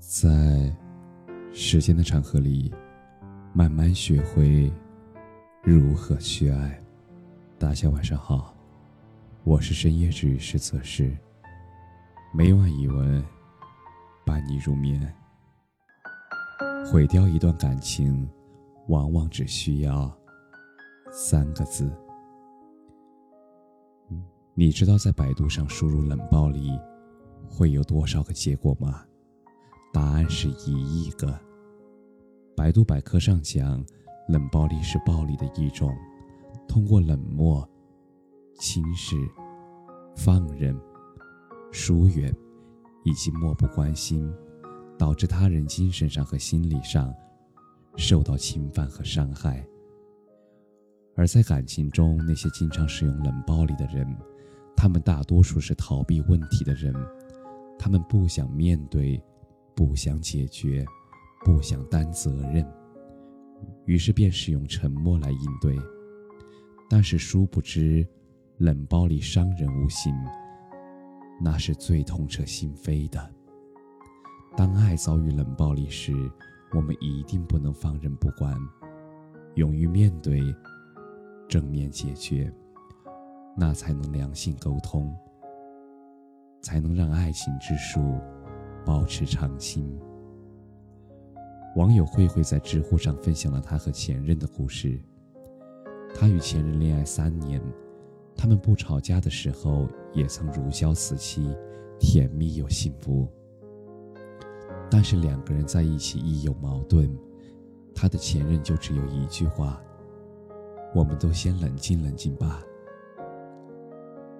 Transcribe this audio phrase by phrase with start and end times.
[0.00, 0.74] 在
[1.52, 2.72] 时间的长河里，
[3.52, 4.72] 慢慢学会
[5.62, 6.82] 如何去爱。
[7.58, 8.56] 大家晚上好，
[9.44, 11.14] 我是深夜治愈师泽师。
[12.32, 13.22] 每晚一文
[14.24, 15.14] 伴你入眠。
[16.90, 18.26] 毁掉一段感情，
[18.88, 20.10] 往往只需要
[21.12, 21.92] 三个字。
[24.54, 26.70] 你知道在百度上输入“冷暴力”
[27.46, 29.04] 会有多少个结果吗？
[29.92, 31.38] 答案是一亿个。
[32.56, 33.84] 百度百科上讲，
[34.28, 35.92] 冷暴力是暴力的一种，
[36.68, 37.68] 通过冷漠、
[38.58, 39.16] 轻视、
[40.14, 40.78] 放任、
[41.72, 42.34] 疏远
[43.04, 44.32] 以及漠不关心，
[44.98, 47.14] 导致他人精神上和心理上
[47.96, 49.66] 受到侵犯和伤害。
[51.16, 54.06] 而在感情中，那些经常使用冷暴力的人，
[54.76, 56.94] 他们大多数是逃避问题的人，
[57.78, 59.22] 他们不想面对。
[59.80, 60.84] 不想解决，
[61.42, 62.62] 不想担责任，
[63.86, 65.74] 于是便使用沉默来应对。
[66.86, 68.06] 但是殊不知，
[68.58, 70.14] 冷暴力伤人无形，
[71.40, 73.26] 那是最痛彻心扉的。
[74.54, 76.12] 当爱遭遇冷暴力时，
[76.74, 78.54] 我们一定不能放任不管，
[79.54, 80.42] 勇于面对，
[81.48, 82.52] 正面解决，
[83.56, 85.10] 那才能良性沟通，
[86.60, 88.20] 才能让爱情之树。
[88.84, 89.90] 保持长心。
[91.76, 95.00] 网友慧慧在知乎上分享了她和前任的故事。
[96.14, 97.62] 她与前任恋爱三年，
[98.36, 101.54] 他们不吵架的时候也曾如胶似漆，
[101.98, 103.28] 甜蜜又幸福。
[104.90, 107.16] 但是两个人在一起一有矛盾，
[107.94, 109.80] 他的前任就只有一句话
[110.92, 112.62] ：“我们都先冷静冷静吧。”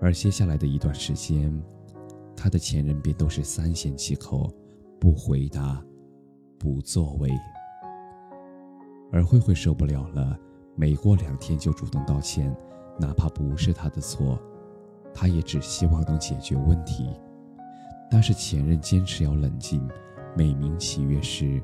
[0.00, 1.52] 而接下来的一段时间。
[2.40, 4.48] 他的前任便都是三缄其口，
[5.00, 5.84] 不回答，
[6.56, 7.28] 不作为。
[9.10, 10.38] 而慧慧受不了了，
[10.76, 12.56] 每过两天就主动道歉，
[12.96, 14.38] 哪怕不是他的错，
[15.12, 17.08] 他也只希望能解决问题。
[18.08, 19.86] 但是前任坚持要冷静，
[20.36, 21.60] 美名其曰是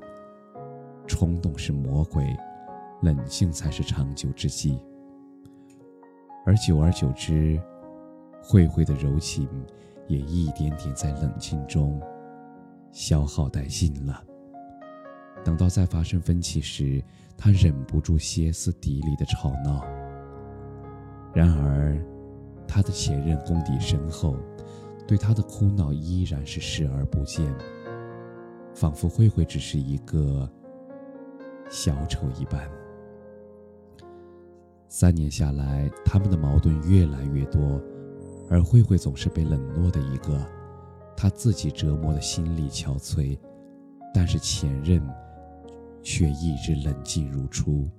[1.07, 2.37] 冲动是魔鬼，
[3.01, 4.81] 冷静才是长久之计。
[6.45, 7.63] 而久而久之，
[8.43, 9.49] 慧慧的柔情。
[10.07, 12.01] 也一点点在冷静中
[12.93, 14.23] 消耗殆尽了。
[15.45, 17.03] 等到再发生分歧时，
[17.37, 19.85] 他忍不住歇斯底里的吵闹。
[21.35, 22.01] 然而，
[22.67, 24.37] 他的前任功底深厚，
[25.07, 27.55] 对他的哭闹依然是视而不见，
[28.75, 30.49] 仿佛慧慧只是一个
[31.69, 32.71] 小丑一般。
[34.89, 37.81] 三年下来，他们的矛盾越来越多。
[38.55, 40.41] 而慧慧总是被冷落的一个，
[41.17, 43.37] 她自己折磨的心力憔悴，
[44.15, 45.03] 但是前任
[46.05, 47.91] 却一直冷静如初。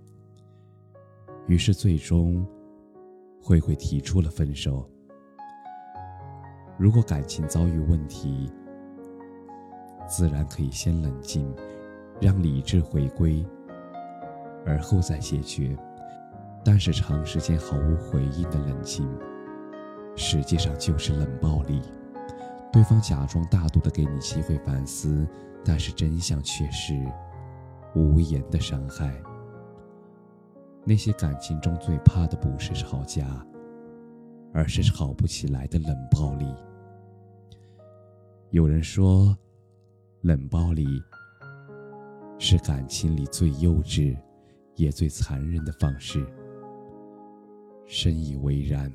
[1.48, 2.48] 于是最终，
[3.42, 4.90] 慧慧提出了分手。
[6.78, 8.50] 如果感情遭遇问题，
[10.08, 11.54] 自然可以先冷静，
[12.22, 13.46] 让理智回归，
[14.66, 15.78] 而后再解决。
[16.64, 19.06] 但是长时间毫无回应的冷静。
[20.16, 21.82] 实际上就是冷暴力，
[22.72, 25.28] 对方假装大度的给你机会反思，
[25.64, 26.94] 但是真相却是
[27.96, 29.14] 无言的伤害。
[30.86, 33.26] 那些感情中最怕的不是吵架，
[34.54, 36.46] 而是吵不起来的冷暴力。
[38.52, 39.36] 有人说，
[40.22, 40.86] 冷暴力
[42.38, 44.16] 是感情里最幼稚，
[44.76, 46.26] 也最残忍的方式。
[47.86, 48.94] 深以为然。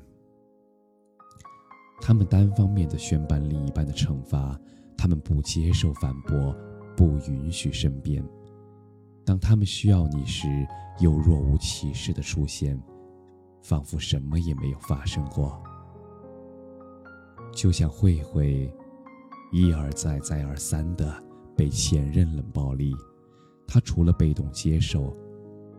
[2.01, 4.59] 他们单方面的宣判另一半的惩罚，
[4.97, 6.53] 他们不接受反驳，
[6.97, 8.21] 不允许申辩。
[9.23, 10.47] 当他们需要你时，
[10.99, 12.77] 又若无其事的出现，
[13.61, 15.61] 仿佛什么也没有发生过。
[17.53, 18.73] 就像慧慧，
[19.51, 21.23] 一而再、再而三的
[21.55, 22.93] 被前任冷暴力，
[23.67, 25.15] 她除了被动接受，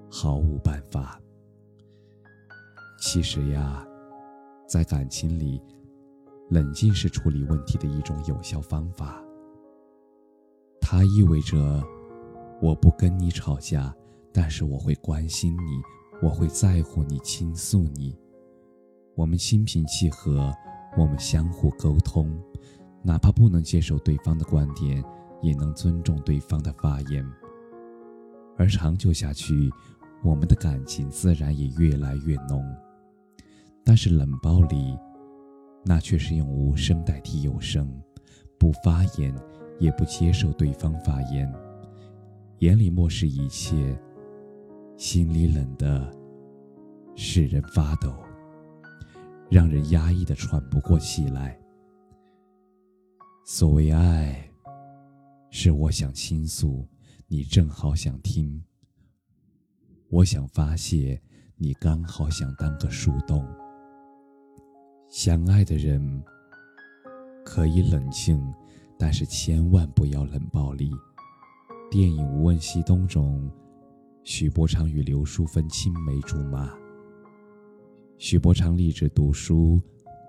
[0.09, 1.21] 毫无办法。
[3.01, 3.85] 其实呀，
[4.69, 5.61] 在感情里。
[6.53, 9.25] 冷静是处理问题的一种有效方法。
[10.83, 11.83] 它意味着，
[12.61, 13.95] 我不跟你吵架，
[14.35, 15.81] 但是我会关心你，
[16.21, 18.15] 我会在乎你，倾诉你。
[19.15, 20.53] 我们心平气和，
[20.99, 22.39] 我们相互沟通，
[23.03, 25.03] 哪怕不能接受对方的观点，
[25.41, 27.27] 也能尊重对方的发言。
[28.59, 29.73] 而长久下去，
[30.23, 32.63] 我们的感情自然也越来越浓。
[33.83, 34.99] 但是冷暴力。
[35.85, 37.93] 那却是用无声代替有声，
[38.59, 39.35] 不发言
[39.81, 41.53] 也不接受对方发言，
[42.59, 43.99] 眼里漠视一切，
[44.97, 46.09] 心里冷的
[47.17, 48.15] 使人发抖，
[49.51, 51.59] 让人压抑的喘不过气来。
[53.45, 54.49] 所谓爱，
[55.51, 56.89] 是我想倾诉，
[57.27, 58.63] 你正好想听；
[60.09, 61.21] 我想发泄，
[61.57, 63.45] 你刚好想当个树洞。
[65.13, 66.25] 相爱的人
[67.45, 68.43] 可以冷静。
[68.99, 70.91] 但是千万不要冷暴力。
[71.91, 73.51] 电影《无问西东》中，
[74.23, 76.71] 许伯常与刘淑芬青梅竹马。
[78.17, 79.83] 许伯常立志读书，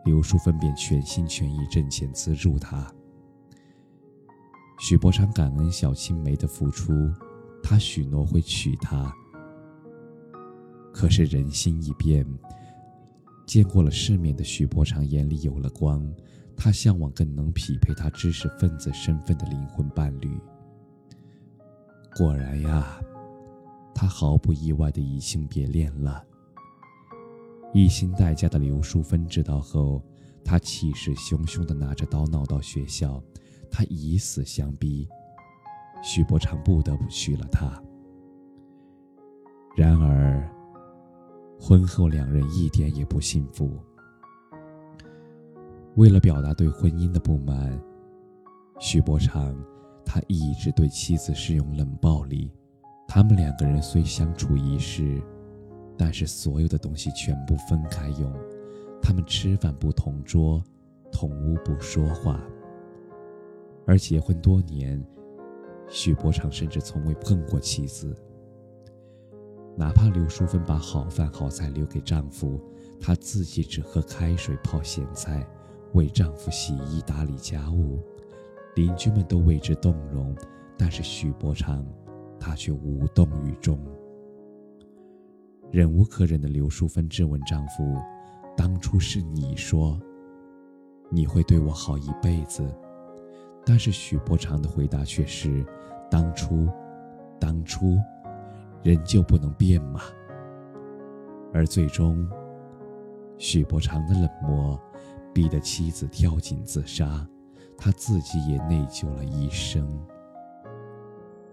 [0.04, 2.92] 刘淑芬便全心全意挣钱资助他。
[4.80, 6.92] 许伯常感恩小青梅的付出，
[7.62, 9.14] 他许诺会娶她。
[10.92, 12.26] 可是人心已变，
[13.46, 16.08] 见过了世面的许伯常眼里有了光。
[16.56, 20.30] 他向往更能匹配他知识分子身份的灵魂伴侣。
[22.16, 23.02] 果然呀，
[23.94, 26.24] 他毫不意外的移情别恋了。
[27.74, 30.00] 一心待嫁的刘淑芬知道后，
[30.46, 33.22] 她气势汹汹的拿着刀闹到学校，
[33.72, 35.10] 她以死相逼，
[36.04, 37.82] 许伯常不得不娶了她。
[39.76, 40.48] 然而，
[41.66, 43.80] 婚后两人一点也不幸福。
[45.96, 47.82] 为了表达对婚姻的不满，
[48.82, 49.56] 许伯常
[50.04, 52.52] 他一直对妻子使用冷暴力。
[53.08, 55.24] 他们两个人虽相处一室，
[55.98, 58.30] 但是所有的东西全部分开用。
[59.02, 60.62] 他们吃饭不同桌，
[61.14, 62.44] 同屋不说话。
[63.88, 65.02] 而结婚多年，
[65.88, 68.14] 许伯常甚至从未碰过妻子。
[69.76, 72.60] 哪怕刘淑芬把好饭好菜留给丈夫，
[73.00, 75.48] 她自己只喝开水泡咸菜。
[75.94, 78.00] 为丈夫洗衣打理家务，
[78.76, 80.36] 邻居们都为之动容，
[80.76, 81.86] 但是许伯常，
[82.40, 83.80] 他却无动于衷。
[85.72, 87.96] 忍无可忍的刘淑芬质问丈夫
[88.58, 90.00] ：“当初是你说，
[91.12, 92.68] 你会对我好一辈子。”
[93.64, 95.64] 但是许伯常的回答却是
[96.10, 96.68] ：“当初，
[97.40, 98.00] 当初，
[98.84, 100.02] 人就不能变吗？”
[101.54, 102.28] 而最终，
[103.38, 104.80] 许伯常的冷漠。
[105.34, 107.28] 逼得妻子跳井自杀，
[107.76, 109.84] 他自己也内疚了一生。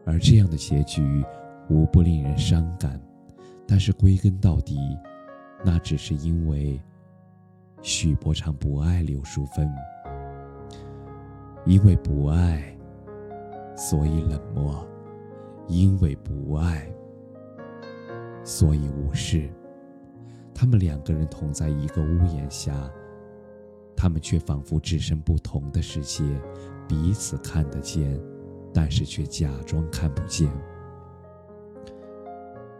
[0.04, 1.24] 而这样的结局
[1.70, 3.00] 无不令人伤感，
[3.66, 4.76] 但是归根到底，
[5.64, 6.78] 那只是因为
[7.80, 9.66] 许伯常不爱刘淑芬，
[11.64, 12.76] 因为不爱，
[13.74, 14.86] 所以冷漠；
[15.68, 16.86] 因为不爱，
[18.44, 19.48] 所以无视。
[20.54, 22.90] 他们两个人同在一个屋檐下。
[23.96, 26.24] 他们却仿佛置身不同的世界，
[26.88, 28.18] 彼此看得见，
[28.72, 30.50] 但是却假装看不见。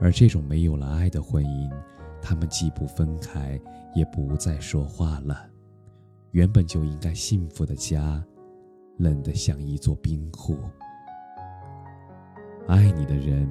[0.01, 1.71] 而这种没有了爱的婚姻，
[2.23, 3.61] 他们既不分开，
[3.95, 5.47] 也不再说话了。
[6.31, 8.25] 原本就应该幸福的家，
[8.97, 10.57] 冷得像一座冰库。
[12.67, 13.47] 爱你的人，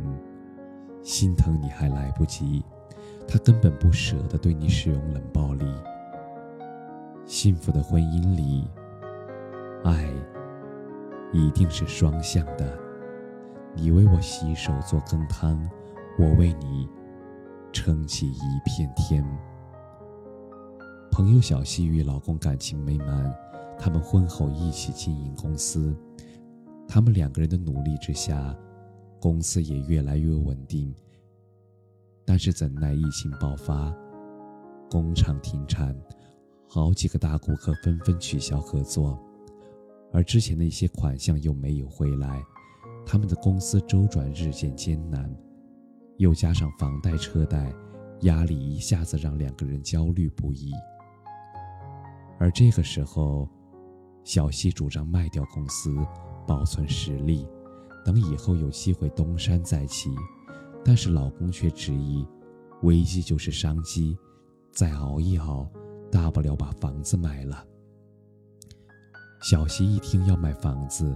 [1.01, 2.63] 心疼你还来不及，
[3.27, 5.65] 他根本不舍得对你使用冷暴力。
[7.25, 8.67] 幸福的婚姻里，
[9.83, 10.09] 爱
[11.31, 12.77] 一定是双向的。
[13.75, 15.57] 你为我洗手做羹汤，
[16.17, 16.89] 我为你
[17.71, 19.23] 撑起一片天。
[21.11, 23.31] 朋友小西与老公感情美满，
[23.77, 25.95] 他们婚后一起经营公司。
[26.87, 28.55] 他们两个人的努力之下，
[29.19, 30.93] 公司也越来越稳定。
[32.25, 33.93] 但是怎奈疫情爆发，
[34.89, 35.95] 工厂停产。
[36.71, 39.19] 好几个大顾客纷纷取消合作，
[40.13, 42.43] 而之前的一些款项又没有回来，
[43.03, 45.35] 他们的公司周转日渐艰难，
[46.17, 47.73] 又加上房贷车贷，
[48.21, 50.71] 压力一下子让两个人焦虑不已。
[52.37, 53.49] 而这个时候，
[54.23, 55.91] 小西主张卖掉公司，
[56.45, 57.47] 保存实力，
[58.03, 60.09] 等以后有机会东山再起，
[60.83, 62.25] 但是老公却执意，
[62.83, 64.17] 危机就是商机，
[64.71, 65.69] 再熬一熬。
[66.11, 67.63] 大不了把房子卖了。
[69.43, 71.15] 小西一听要卖房子，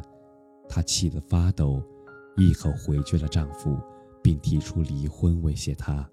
[0.69, 1.81] 她气得发抖，
[2.37, 3.75] 一口回绝了丈夫，
[4.21, 6.07] 并提出离婚威胁他。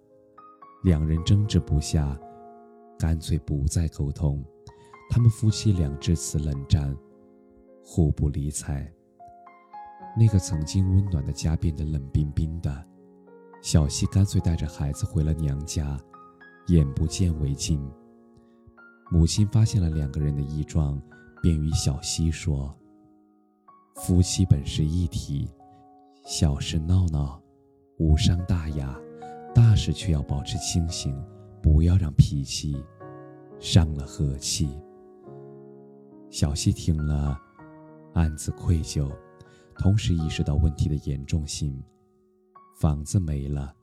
[0.83, 2.19] 两人争执不下，
[2.99, 4.43] 干脆不再沟通。
[5.11, 6.97] 他们夫妻俩至此冷战，
[7.85, 8.91] 互不理睬。
[10.17, 12.87] 那个曾经温暖的家变得冷冰冰的。
[13.63, 15.99] 小西干脆带着孩子回了娘家，
[16.69, 17.81] 眼不见为净。
[19.11, 21.01] 母亲发现了两个人的异状，
[21.43, 22.75] 便与小西说
[23.97, 25.49] ：“夫妻本是一体，
[26.25, 27.43] 小事闹闹，
[27.99, 28.95] 无伤大雅；
[29.55, 31.15] 大事却要保持清醒，
[31.63, 32.83] 不要让脾气
[33.59, 34.71] 伤了和气。
[36.31, 37.37] 小西听了，
[38.15, 39.11] 暗自愧疚，
[39.81, 41.83] 同时意识到问题的严重性。
[42.79, 43.75] 房子没了，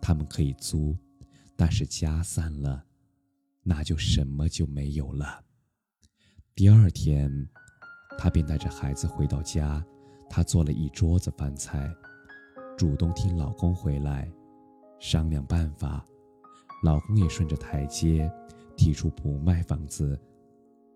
[0.00, 0.96] 他们可以租，
[1.56, 2.84] 但是家散了，
[3.64, 5.42] 那就什么就没有了。
[6.54, 7.28] 第二天，
[8.16, 9.84] 他便带着孩子回到家，
[10.30, 11.92] 他做了一桌子饭菜，
[12.78, 14.30] 主动听老公回来，
[15.00, 16.06] 商量办法。
[16.84, 18.30] 老公也顺着台阶，
[18.76, 20.16] 提出不卖房子。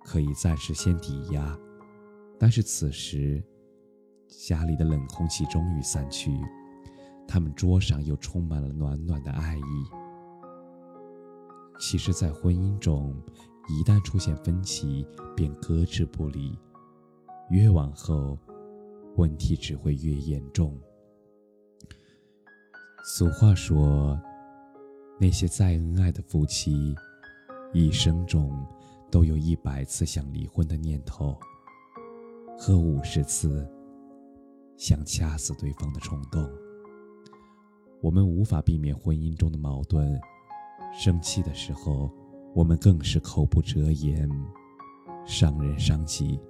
[0.04, 1.58] 可以暂时先抵押，
[2.38, 3.44] 但是此时
[4.30, 6.30] 家里的冷空气终于散去，
[7.28, 9.62] 他们桌上又充满了暖暖的爱意。
[11.78, 13.14] 其实，在婚姻中，
[13.68, 15.06] 一旦出现分歧，
[15.36, 16.58] 便搁置不理，
[17.50, 18.38] 越往后，
[19.16, 20.78] 问题只会越严重。
[23.04, 24.18] 俗话说，
[25.18, 26.94] 那些再恩爱的夫妻，
[27.72, 28.50] 一生中。
[29.12, 31.36] 都有一百次想离婚的念头，
[32.56, 33.68] 和五十次
[34.80, 36.42] 想掐死对方的冲动。
[38.00, 40.18] 我们无法避免婚姻中的矛盾，
[40.90, 42.10] 生气的时候，
[42.54, 44.26] 我们更是口不择言，
[45.26, 46.40] 伤人伤己。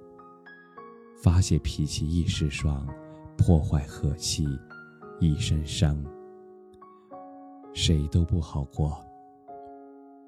[1.21, 2.87] 发泄脾气一时爽，
[3.37, 4.47] 破坏和气
[5.19, 6.01] 一身伤，
[7.73, 8.97] 谁都不好过。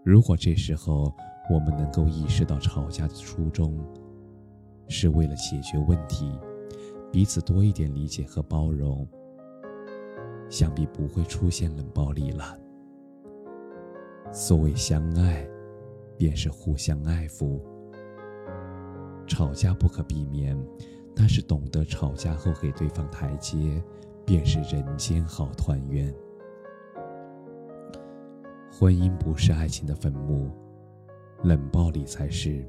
[0.04, 1.10] 如果这时候，
[1.50, 3.80] 我们能够意识到吵架的初衷，
[4.90, 6.30] 是为了解决问题，
[7.14, 9.08] 彼此多一点理解和包容，
[10.50, 12.58] 想必不会出现冷暴力了。
[14.32, 15.48] 所谓相爱，
[16.18, 17.62] 便是互相爱抚。
[19.28, 20.60] 吵架不可避免，
[21.16, 23.80] 但是懂得吵架后给对方台阶，
[24.26, 26.12] 便是人间好团圆。
[28.72, 30.50] 婚姻不是爱情的坟墓。
[31.44, 32.68] 冷暴力才是，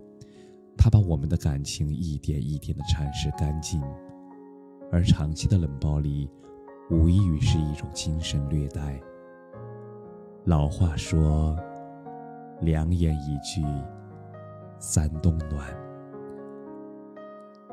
[0.77, 3.81] 他把我们的感情一点一点的蚕食干净，
[4.91, 6.31] 而长期的冷暴力，
[6.91, 9.01] 无异于是一种精神虐待。
[10.45, 11.59] 老话说
[12.61, 13.65] ：“两言一句，
[14.79, 15.67] 三冬暖。”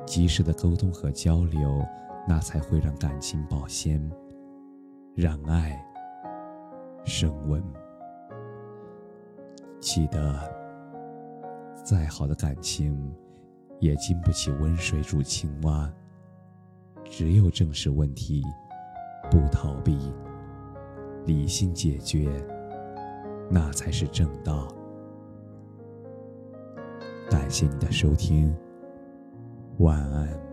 [0.05, 1.85] 及时的沟通和交流，
[2.27, 4.01] 那才会让感情保鲜，
[5.15, 5.79] 让爱
[7.03, 7.63] 升温。
[9.79, 10.61] 记得。
[11.83, 13.11] 再好的感情，
[13.79, 15.91] 也经不起温水煮青蛙。
[17.11, 18.41] 只有正视问题，
[19.29, 20.13] 不逃避，
[21.25, 22.31] 理性解决，
[23.49, 24.73] 那才是正道。
[27.29, 28.55] 感谢你的收听，
[29.79, 30.50] 晚安。